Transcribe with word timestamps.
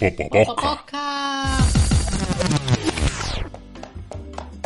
El. 0.00 0.46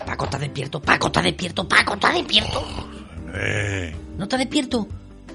Paco, 0.07 0.25
¿estás 0.25 0.41
despierto? 0.41 0.81
Paco, 0.81 1.07
¿estás 1.09 1.25
despierto? 1.25 1.69
Paco, 1.69 1.95
¿estás 1.95 2.15
despierto? 2.15 2.65
Eh, 3.35 3.95
¿No 4.17 4.25
estás 4.25 4.39
despierto? 4.39 4.89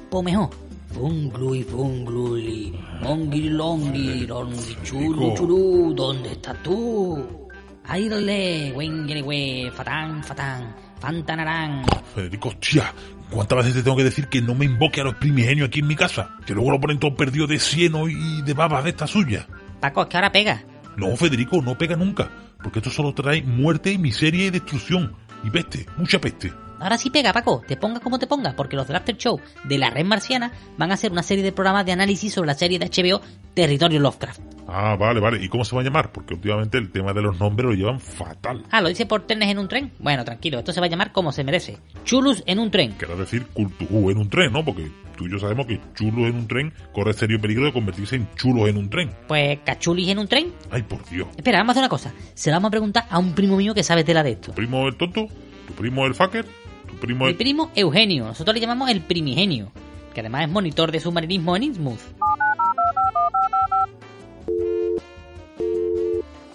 Pues 0.09 0.23
mejor. 0.23 0.49
Funglu 0.93 1.55
y 1.55 1.63
funglu 1.63 2.37
y 2.37 2.73
longi 3.01 3.49
longi, 3.49 4.77
Chico. 4.83 5.33
chulu, 5.35 5.93
¿dónde 5.93 6.31
estás 6.31 6.61
tú? 6.63 7.49
Aídole, 7.87 8.71
wengere 8.73 9.21
we, 9.21 9.71
fatán, 9.75 10.23
fatán, 10.23 10.73
fantanarán. 10.99 11.83
Federico, 12.15 12.49
hostia, 12.49 12.93
¿cuántas 13.29 13.57
veces 13.59 13.73
te 13.75 13.83
tengo 13.83 13.97
que 13.97 14.05
decir 14.05 14.27
que 14.27 14.41
no 14.41 14.55
me 14.55 14.65
invoque 14.65 15.01
a 15.01 15.03
los 15.03 15.15
primigenios 15.15 15.67
aquí 15.67 15.79
en 15.81 15.87
mi 15.87 15.95
casa? 15.95 16.31
Que 16.45 16.53
luego 16.53 16.71
lo 16.71 16.79
ponen 16.79 16.97
todo 16.97 17.15
perdido 17.15 17.45
de 17.45 17.59
cieno 17.59 18.07
y 18.07 18.41
de 18.41 18.53
babas 18.53 18.85
de 18.85 18.91
esta 18.91 19.05
suya. 19.05 19.47
Paco, 19.85 20.03
es 20.03 20.07
que 20.07 20.17
ahora 20.17 20.31
pega. 20.31 20.63
No, 20.97 21.15
Federico, 21.15 21.61
no 21.61 21.77
pega 21.77 21.95
nunca. 21.95 22.29
Porque 22.63 22.79
esto 22.79 22.89
solo 22.89 23.13
trae 23.13 23.43
muerte, 23.43 23.97
miseria 23.97 24.47
y 24.47 24.49
destrucción. 24.49 25.15
Y 25.43 25.51
peste, 25.51 25.85
mucha 25.97 26.19
peste. 26.19 26.51
Ahora 26.79 26.97
sí 26.97 27.09
pega, 27.09 27.31
Paco, 27.31 27.61
te 27.67 27.77
pongas 27.77 28.01
como 28.01 28.19
te 28.19 28.27
pongas, 28.27 28.53
porque 28.55 28.75
los 28.75 28.87
del 28.87 28.97
After 28.97 29.15
Show 29.15 29.39
de 29.63 29.77
la 29.77 29.91
Red 29.91 30.05
Marciana 30.05 30.51
van 30.77 30.91
a 30.91 30.95
hacer 30.95 31.11
una 31.11 31.23
serie 31.23 31.43
de 31.43 31.51
programas 31.51 31.85
de 31.85 31.91
análisis 31.91 32.33
sobre 32.33 32.47
la 32.47 32.55
serie 32.55 32.79
de 32.79 32.87
HBO 32.87 33.21
Territorio 33.53 33.99
Lovecraft. 33.99 34.41
Ah, 34.67 34.95
vale, 34.95 35.19
vale. 35.19 35.43
¿Y 35.43 35.47
cómo 35.47 35.63
se 35.63 35.75
va 35.75 35.81
a 35.81 35.85
llamar? 35.85 36.11
Porque 36.11 36.33
últimamente 36.33 36.77
el 36.77 36.91
tema 36.91 37.13
de 37.13 37.21
los 37.21 37.39
nombres 37.39 37.69
lo 37.69 37.75
llevan 37.75 37.99
fatal. 37.99 38.63
Ah, 38.71 38.81
¿lo 38.81 38.89
dice 38.89 39.05
por 39.05 39.27
trenes 39.27 39.49
en 39.49 39.59
un 39.59 39.67
tren? 39.67 39.91
Bueno, 39.99 40.25
tranquilo, 40.25 40.59
esto 40.59 40.71
se 40.71 40.79
va 40.79 40.87
a 40.87 40.89
llamar 40.89 41.11
como 41.11 41.31
se 41.31 41.43
merece. 41.43 41.77
Chulus 42.03 42.43
en 42.47 42.59
un 42.59 42.71
tren. 42.71 42.93
Querrá 42.97 43.15
decir 43.15 43.45
cultujú 43.47 44.09
en 44.09 44.17
un 44.17 44.29
tren, 44.29 44.51
¿no? 44.51 44.65
Porque 44.65 44.89
tú 45.15 45.27
y 45.27 45.31
yo 45.31 45.39
sabemos 45.39 45.67
que 45.67 45.79
chulos 45.93 46.27
en 46.27 46.35
un 46.35 46.47
tren 46.47 46.73
corre 46.93 47.13
serio 47.13 47.39
peligro 47.39 47.65
de 47.65 47.73
convertirse 47.73 48.15
en 48.15 48.27
chulos 48.35 48.67
en 48.67 48.77
un 48.77 48.89
tren. 48.89 49.11
Pues 49.27 49.59
cachulis 49.63 50.09
en 50.09 50.19
un 50.19 50.27
tren. 50.27 50.51
Ay, 50.71 50.81
por 50.83 51.07
Dios. 51.09 51.27
Espera, 51.37 51.59
vamos 51.59 51.69
a 51.69 51.71
hacer 51.73 51.83
una 51.83 51.89
cosa. 51.89 52.13
Se 52.33 52.49
lo 52.49 52.55
vamos 52.55 52.69
a 52.69 52.71
preguntar 52.71 53.05
a 53.09 53.19
un 53.19 53.33
primo 53.33 53.57
mío 53.57 53.73
que 53.73 53.83
sabe 53.83 54.03
tela 54.03 54.23
de 54.23 54.31
esto. 54.31 54.47
¿Tu 54.47 54.55
primo 54.55 54.87
el 54.87 54.95
tonto? 54.95 55.27
¿Tu 55.67 55.73
primo 55.73 56.05
el 56.05 56.15
fucker? 56.15 56.45
¿Tu 56.87 56.95
primo 56.95 57.25
Mi 57.25 57.31
el... 57.31 57.37
primo 57.37 57.71
Eugenio, 57.75 58.25
nosotros 58.25 58.55
le 58.55 58.61
llamamos 58.61 58.89
el 58.89 59.01
primigenio, 59.01 59.71
que 60.13 60.21
además 60.21 60.43
es 60.43 60.49
monitor 60.49 60.91
de 60.91 60.99
submarinismo 60.99 61.55
en 61.55 61.63
Innsmouth. 61.63 61.99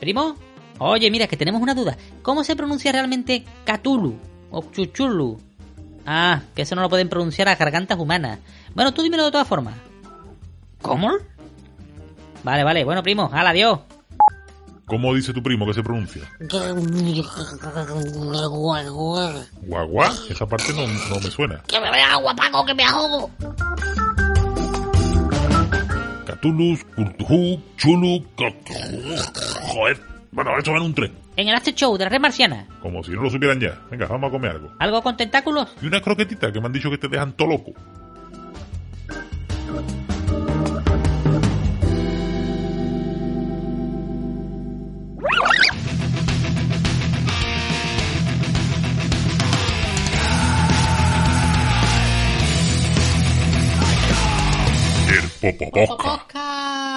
¿Primo? 0.00 0.34
Oye, 0.78 1.10
mira, 1.10 1.26
que 1.26 1.36
tenemos 1.36 1.60
una 1.60 1.74
duda. 1.74 1.96
¿Cómo 2.22 2.42
se 2.42 2.56
pronuncia 2.56 2.90
realmente 2.90 3.44
Cthulhu 3.64 4.18
o 4.50 4.64
Chuchulu? 4.72 5.38
Ah, 6.06 6.40
que 6.54 6.62
eso 6.62 6.74
no 6.74 6.80
lo 6.80 6.88
pueden 6.88 7.10
pronunciar 7.10 7.48
a 7.48 7.54
gargantas 7.54 7.98
humanas. 7.98 8.38
Bueno, 8.74 8.92
tú 8.94 9.02
dímelo 9.02 9.26
de 9.26 9.30
todas 9.30 9.46
formas. 9.46 9.74
¿Cómo? 10.80 11.10
Vale, 12.42 12.64
vale, 12.64 12.84
bueno, 12.84 13.02
primo, 13.02 13.28
hala, 13.30 13.50
adiós. 13.50 13.80
¿Cómo 14.86 15.14
dice 15.14 15.32
tu 15.32 15.42
primo 15.42 15.66
que 15.66 15.74
se 15.74 15.82
pronuncia? 15.82 16.22
Guagua. 19.62 20.10
Esa 20.28 20.46
parte 20.46 20.72
no, 20.72 20.86
no 20.86 21.20
me 21.20 21.30
suena. 21.30 21.62
¡Que 21.68 21.78
me 21.78 21.90
vea 21.92 22.14
agua, 22.14 22.34
Paco, 22.34 22.64
que 22.64 22.74
me 22.74 22.82
ahogo! 22.82 23.30
Catulus, 26.40 26.84
Curtujú, 26.96 27.60
Chulu... 27.76 28.24
Joder. 29.74 30.00
Bueno, 30.32 30.56
eso 30.56 30.72
va 30.72 30.78
en 30.78 30.84
un 30.84 30.94
tren. 30.94 31.12
En 31.36 31.48
el 31.48 31.54
After 31.54 31.74
Show 31.74 31.98
de 31.98 32.04
la 32.04 32.10
Red 32.10 32.20
Marciana. 32.20 32.66
Como 32.80 33.04
si 33.04 33.10
no 33.10 33.22
lo 33.22 33.28
supieran 33.28 33.60
ya. 33.60 33.78
Venga, 33.90 34.06
vamos 34.06 34.28
a 34.28 34.30
comer 34.30 34.52
algo. 34.52 34.72
¿Algo 34.78 35.02
con 35.02 35.18
tentáculos? 35.18 35.68
Y 35.82 35.86
unas 35.86 36.00
croquetitas 36.00 36.50
que 36.50 36.58
me 36.58 36.66
han 36.66 36.72
dicho 36.72 36.88
que 36.88 36.96
te 36.96 37.08
dejan 37.08 37.34
todo 37.34 37.48
loco. 37.48 37.72
Popopoca. 55.40 56.89